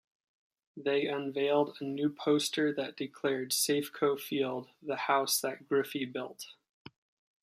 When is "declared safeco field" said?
2.97-4.67